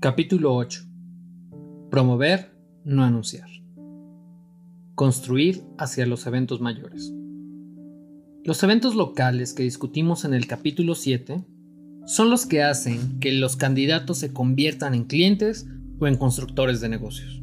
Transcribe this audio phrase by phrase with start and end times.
[0.00, 0.84] Capítulo 8.
[1.90, 2.52] Promover,
[2.84, 3.48] no anunciar.
[4.94, 7.12] Construir hacia los eventos mayores.
[8.44, 11.44] Los eventos locales que discutimos en el capítulo 7
[12.06, 15.66] son los que hacen que los candidatos se conviertan en clientes
[15.98, 17.42] o en constructores de negocios.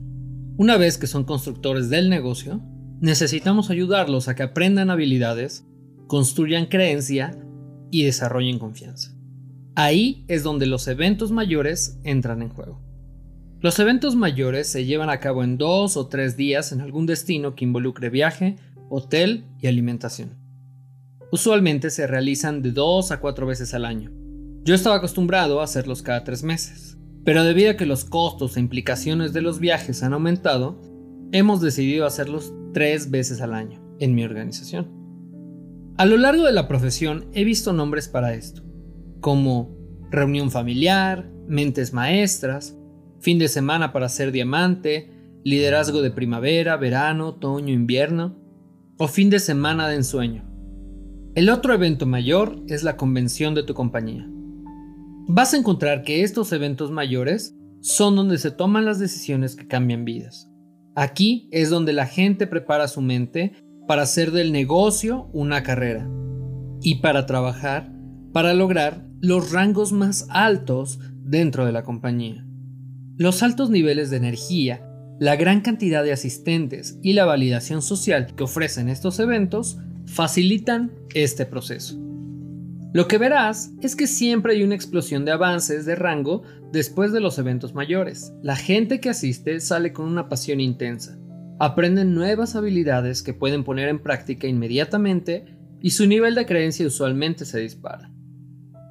[0.56, 2.62] Una vez que son constructores del negocio,
[3.02, 5.68] necesitamos ayudarlos a que aprendan habilidades,
[6.08, 7.38] construyan creencia
[7.92, 9.15] y desarrollen confianza.
[9.78, 12.80] Ahí es donde los eventos mayores entran en juego.
[13.60, 17.56] Los eventos mayores se llevan a cabo en dos o tres días en algún destino
[17.56, 18.56] que involucre viaje,
[18.90, 20.38] hotel y alimentación.
[21.30, 24.12] Usualmente se realizan de dos a cuatro veces al año.
[24.64, 28.62] Yo estaba acostumbrado a hacerlos cada tres meses, pero debido a que los costos e
[28.62, 30.82] implicaciones de los viajes han aumentado,
[31.34, 34.90] hemos decidido hacerlos tres veces al año en mi organización.
[35.98, 38.66] A lo largo de la profesión he visto nombres para esto
[39.26, 39.76] como
[40.12, 42.78] reunión familiar, mentes maestras,
[43.20, 48.38] fin de semana para ser diamante, liderazgo de primavera, verano, otoño, invierno,
[49.00, 50.48] o fin de semana de ensueño.
[51.34, 54.30] El otro evento mayor es la convención de tu compañía.
[55.28, 60.06] Vas a encontrar que estos eventos mayores son donde se toman las decisiones que cambian
[60.06, 60.52] vidas.
[60.94, 63.54] Aquí es donde la gente prepara su mente
[63.88, 66.08] para hacer del negocio una carrera
[66.84, 67.96] y para trabajar
[68.36, 72.46] para lograr los rangos más altos dentro de la compañía.
[73.18, 74.88] Los altos niveles de energía,
[75.20, 81.48] la gran cantidad de asistentes y la validación social que ofrecen estos eventos facilitan este
[81.48, 82.00] proceso.
[82.94, 87.20] Lo que verás es que siempre hay una explosión de avances de rango después de
[87.20, 88.32] los eventos mayores.
[88.44, 91.18] La gente que asiste sale con una pasión intensa,
[91.60, 95.46] aprenden nuevas habilidades que pueden poner en práctica inmediatamente
[95.82, 98.12] y su nivel de creencia usualmente se dispara.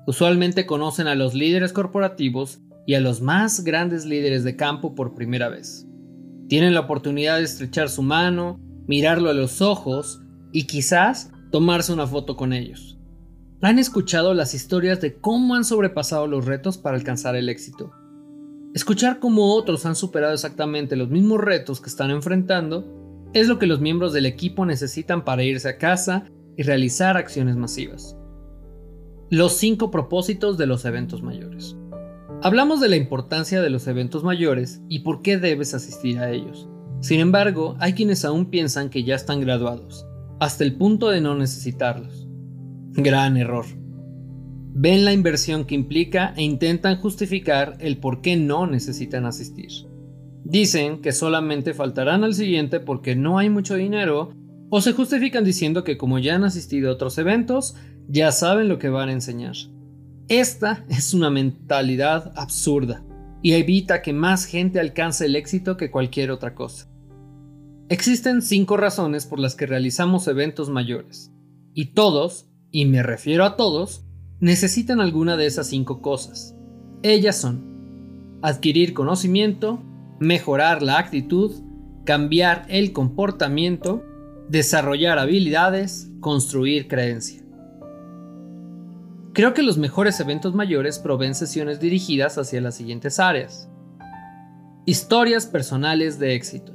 [0.06, 5.14] Usualmente conocen a los líderes corporativos y a los más grandes líderes de campo por
[5.14, 5.86] primera vez.
[6.48, 10.20] Tienen la oportunidad de estrechar su mano, mirarlo a los ojos
[10.52, 12.98] y quizás tomarse una foto con ellos.
[13.62, 17.92] Han escuchado las historias de cómo han sobrepasado los retos para alcanzar el éxito.
[18.74, 23.66] Escuchar cómo otros han superado exactamente los mismos retos que están enfrentando es lo que
[23.66, 26.26] los miembros del equipo necesitan para irse a casa
[26.56, 28.16] y realizar acciones masivas.
[29.30, 31.76] Los cinco propósitos de los eventos mayores.
[32.42, 36.68] Hablamos de la importancia de los eventos mayores y por qué debes asistir a ellos.
[37.00, 40.06] Sin embargo, hay quienes aún piensan que ya están graduados,
[40.40, 42.28] hasta el punto de no necesitarlos.
[42.92, 43.64] Gran error.
[44.74, 49.70] Ven la inversión que implica e intentan justificar el por qué no necesitan asistir.
[50.44, 54.34] Dicen que solamente faltarán al siguiente porque no hay mucho dinero
[54.68, 57.76] o se justifican diciendo que como ya han asistido a otros eventos,
[58.08, 59.56] ya saben lo que van a enseñar.
[60.28, 63.04] Esta es una mentalidad absurda
[63.42, 66.88] y evita que más gente alcance el éxito que cualquier otra cosa.
[67.90, 71.30] Existen cinco razones por las que realizamos eventos mayores,
[71.74, 74.06] y todos, y me refiero a todos,
[74.40, 76.56] necesitan alguna de esas cinco cosas.
[77.02, 79.82] Ellas son adquirir conocimiento,
[80.20, 81.52] mejorar la actitud,
[82.06, 84.02] cambiar el comportamiento,
[84.48, 87.43] desarrollar habilidades, construir creencia.
[89.34, 93.68] Creo que los mejores eventos mayores proveen sesiones dirigidas hacia las siguientes áreas.
[94.86, 96.72] Historias personales de éxito.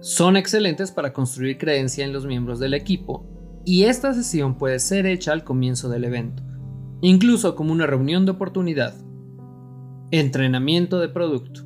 [0.00, 3.24] Son excelentes para construir creencia en los miembros del equipo
[3.64, 6.42] y esta sesión puede ser hecha al comienzo del evento,
[7.00, 8.96] incluso como una reunión de oportunidad.
[10.10, 11.60] Entrenamiento de producto.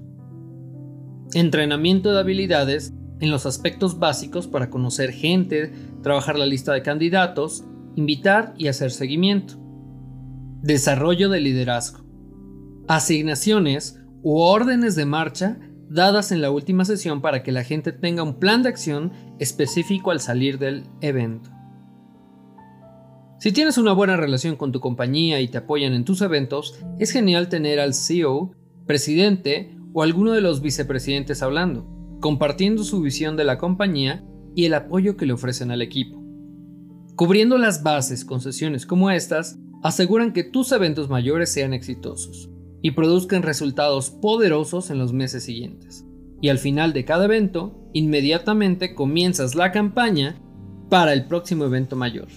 [1.33, 5.73] Entrenamiento de habilidades en los aspectos básicos para conocer gente,
[6.03, 7.65] trabajar la lista de candidatos,
[7.97, 9.68] invitar y hacer seguimiento.
[10.63, 12.05] Desarrollo de liderazgo.
[12.89, 18.25] Asignaciones u órdenes de marcha dadas en la última sesión para que la gente tenga
[18.25, 21.51] un plan de acción específico al salir del evento.
[23.39, 27.13] Si tienes una buena relación con tu compañía y te apoyan en tus eventos, es
[27.13, 28.51] genial tener al CEO,
[28.85, 31.87] presidente o alguno de los vicepresidentes hablando,
[32.21, 34.25] compartiendo su visión de la compañía
[34.57, 36.21] y el apoyo que le ofrecen al equipo.
[37.15, 42.51] Cubriendo las bases con sesiones como estas, aseguran que tus eventos mayores sean exitosos
[42.83, 46.05] y produzcan resultados poderosos en los meses siguientes.
[46.41, 50.41] Y al final de cada evento, inmediatamente comienzas la campaña
[50.89, 52.29] para el próximo evento mayor.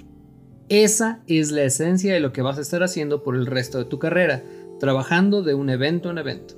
[0.69, 3.85] Esa es la esencia de lo que vas a estar haciendo por el resto de
[3.85, 4.43] tu carrera,
[4.79, 6.55] trabajando de un evento en evento.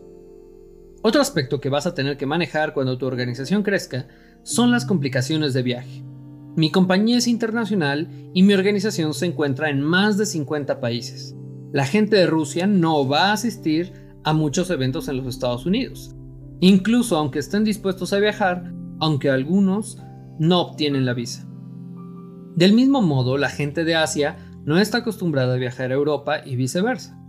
[1.01, 4.07] Otro aspecto que vas a tener que manejar cuando tu organización crezca
[4.43, 6.03] son las complicaciones de viaje.
[6.55, 11.35] Mi compañía es internacional y mi organización se encuentra en más de 50 países.
[11.71, 13.91] La gente de Rusia no va a asistir
[14.23, 16.15] a muchos eventos en los Estados Unidos,
[16.59, 19.97] incluso aunque estén dispuestos a viajar, aunque algunos
[20.37, 21.47] no obtienen la visa.
[22.55, 26.55] Del mismo modo, la gente de Asia no está acostumbrada a viajar a Europa y
[26.55, 27.19] viceversa.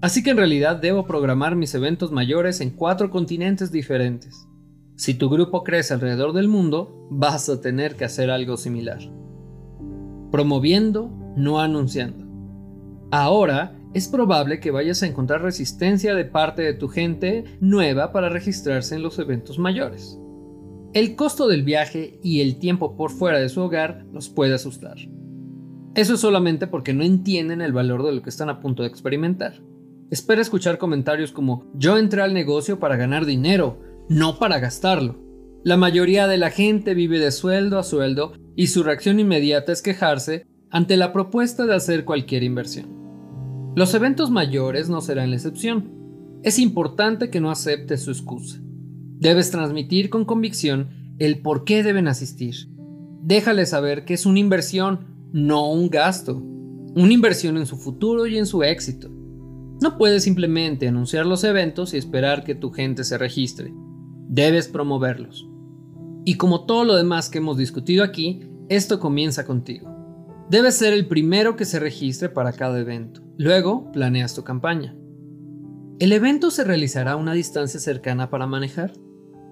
[0.00, 4.48] Así que en realidad debo programar mis eventos mayores en cuatro continentes diferentes.
[4.96, 8.98] Si tu grupo crece alrededor del mundo, vas a tener que hacer algo similar.
[10.30, 12.24] Promoviendo, no anunciando.
[13.10, 18.30] Ahora es probable que vayas a encontrar resistencia de parte de tu gente nueva para
[18.30, 20.18] registrarse en los eventos mayores.
[20.94, 24.96] El costo del viaje y el tiempo por fuera de su hogar los puede asustar.
[25.94, 28.88] Eso es solamente porque no entienden el valor de lo que están a punto de
[28.88, 29.60] experimentar.
[30.10, 33.78] Espera escuchar comentarios como yo entré al negocio para ganar dinero,
[34.08, 35.16] no para gastarlo.
[35.64, 39.82] La mayoría de la gente vive de sueldo a sueldo y su reacción inmediata es
[39.82, 42.86] quejarse ante la propuesta de hacer cualquier inversión.
[43.74, 45.92] Los eventos mayores no serán la excepción.
[46.42, 48.60] Es importante que no aceptes su excusa.
[49.18, 52.54] Debes transmitir con convicción el por qué deben asistir.
[53.22, 58.38] Déjale saber que es una inversión no un gasto, una inversión en su futuro y
[58.38, 59.10] en su éxito.
[59.82, 63.74] No puedes simplemente anunciar los eventos y esperar que tu gente se registre.
[64.36, 65.48] Debes promoverlos.
[66.26, 69.88] Y como todo lo demás que hemos discutido aquí, esto comienza contigo.
[70.50, 73.22] Debes ser el primero que se registre para cada evento.
[73.38, 74.94] Luego, planeas tu campaña.
[75.98, 78.92] ¿El evento se realizará a una distancia cercana para manejar?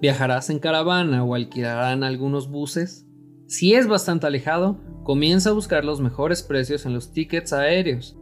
[0.03, 3.07] ¿Viajarás en caravana o alquilarán algunos buses?
[3.47, 8.17] Si es bastante alejado, Comienza a buscar los mejores precios en los tickets aéreos.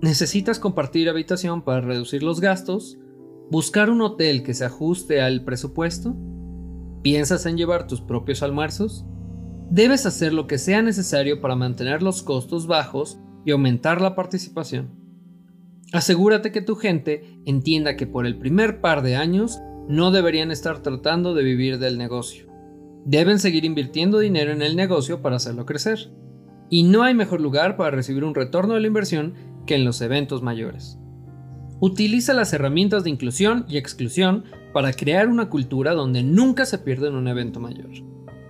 [0.00, 2.96] ¿Necesitas compartir habitación para reducir los gastos?
[3.50, 6.14] ¿Buscar un hotel que se ajuste al presupuesto?
[7.02, 9.06] ¿Piensas en llevar tus propios almuerzos?
[9.70, 14.90] Debes hacer lo que sea necesario para mantener los costos bajos y aumentar la participación.
[15.94, 19.58] Asegúrate que tu gente entienda que por el primer par de años
[19.88, 22.48] no deberían estar tratando de vivir del negocio.
[23.06, 26.12] Deben seguir invirtiendo dinero en el negocio para hacerlo crecer.
[26.68, 29.32] Y no hay mejor lugar para recibir un retorno de la inversión
[29.66, 30.98] que en los eventos mayores.
[31.80, 37.08] Utiliza las herramientas de inclusión y exclusión para crear una cultura donde nunca se pierde
[37.08, 37.90] en un evento mayor.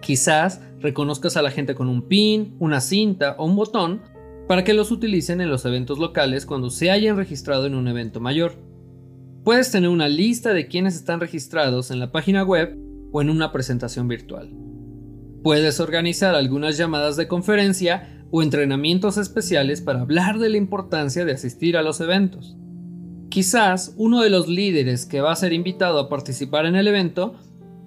[0.01, 4.01] Quizás reconozcas a la gente con un pin, una cinta o un botón
[4.47, 8.19] para que los utilicen en los eventos locales cuando se hayan registrado en un evento
[8.19, 8.55] mayor.
[9.45, 12.79] Puedes tener una lista de quienes están registrados en la página web
[13.13, 14.51] o en una presentación virtual.
[15.43, 21.33] Puedes organizar algunas llamadas de conferencia o entrenamientos especiales para hablar de la importancia de
[21.33, 22.57] asistir a los eventos.
[23.29, 27.35] Quizás uno de los líderes que va a ser invitado a participar en el evento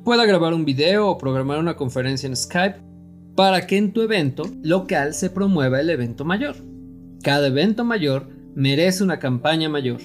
[0.03, 2.79] pueda grabar un video o programar una conferencia en Skype
[3.35, 6.57] para que en tu evento local se promueva el evento mayor.
[7.23, 10.01] Cada evento mayor merece una campaña mayor.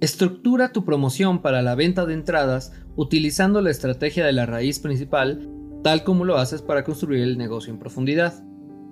[0.00, 5.48] Estructura tu promoción para la venta de entradas utilizando la estrategia de la raíz principal,
[5.82, 8.44] tal como lo haces para construir el negocio en profundidad.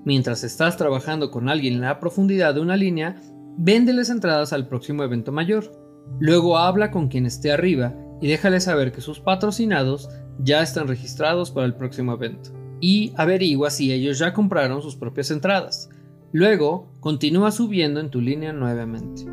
[0.05, 3.17] Mientras estás trabajando con alguien en la profundidad de una línea,
[3.57, 5.73] véndeles entradas al próximo evento mayor.
[6.21, 10.09] Luego habla con quien esté arriba y déjale saber que sus patrocinados
[10.39, 12.51] ya están registrados para el próximo evento.
[12.81, 15.89] Y averigua si ellos ya compraron sus propias entradas.
[16.33, 19.27] Luego, continúa subiendo en tu línea nuevamente.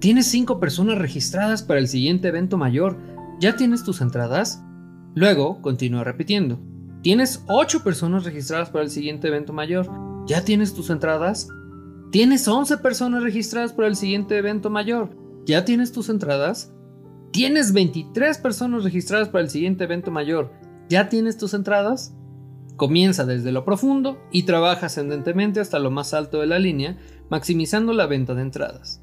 [0.00, 2.98] Tienes 5 personas registradas para el siguiente evento mayor,
[3.40, 4.62] ¿Ya tienes tus entradas?
[5.14, 6.60] Luego, continúa repitiendo.
[7.02, 9.90] ¿Tienes 8 personas registradas para el siguiente evento mayor?
[10.26, 11.48] ¿Ya tienes tus entradas?
[12.14, 15.10] ¿Tienes 11 personas registradas para el siguiente evento mayor?
[15.46, 16.72] ¿Ya tienes tus entradas?
[17.32, 20.52] ¿Tienes 23 personas registradas para el siguiente evento mayor?
[20.88, 22.14] ¿Ya tienes tus entradas?
[22.76, 26.98] Comienza desde lo profundo y trabaja ascendentemente hasta lo más alto de la línea,
[27.30, 29.02] maximizando la venta de entradas.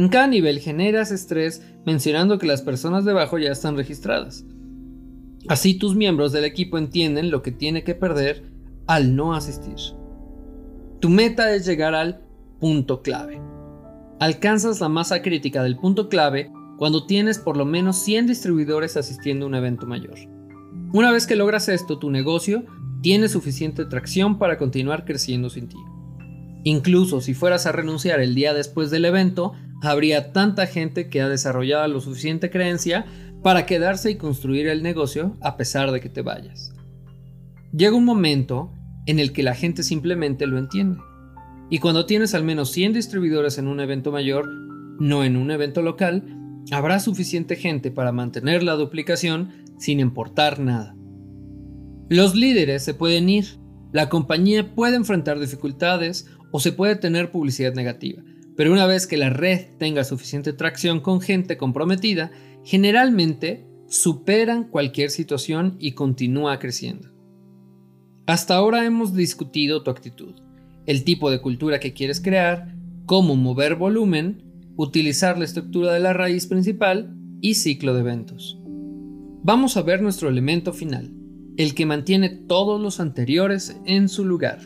[0.00, 4.44] En cada nivel generas estrés mencionando que las personas debajo ya están registradas.
[5.46, 8.50] Así tus miembros del equipo entienden lo que tiene que perder
[8.88, 9.76] al no asistir.
[10.98, 12.27] Tu meta es llegar al
[12.58, 13.40] punto clave.
[14.20, 19.44] Alcanzas la masa crítica del punto clave cuando tienes por lo menos 100 distribuidores asistiendo
[19.44, 20.18] a un evento mayor.
[20.92, 22.64] Una vez que logras esto, tu negocio
[23.02, 25.76] tiene suficiente tracción para continuar creciendo sin ti.
[26.64, 31.28] Incluso si fueras a renunciar el día después del evento, habría tanta gente que ha
[31.28, 33.06] desarrollado lo suficiente creencia
[33.42, 36.72] para quedarse y construir el negocio a pesar de que te vayas.
[37.72, 38.72] Llega un momento
[39.06, 41.00] en el que la gente simplemente lo entiende.
[41.70, 44.48] Y cuando tienes al menos 100 distribuidores en un evento mayor,
[44.98, 46.24] no en un evento local,
[46.70, 50.96] habrá suficiente gente para mantener la duplicación sin importar nada.
[52.08, 53.58] Los líderes se pueden ir,
[53.92, 58.22] la compañía puede enfrentar dificultades o se puede tener publicidad negativa,
[58.56, 62.32] Pero una vez que la red tenga suficiente tracción con gente comprometida,
[62.64, 67.08] generalmente superan cualquier situación y continúa creciendo.
[68.26, 70.34] Hasta ahora hemos discutido tu actitud,
[70.88, 74.42] el tipo de cultura que quieres crear, cómo mover volumen,
[74.74, 78.58] utilizar la estructura de la raíz principal y ciclo de eventos.
[79.42, 81.12] Vamos a ver nuestro elemento final,
[81.58, 84.60] el que mantiene todos los anteriores en su lugar.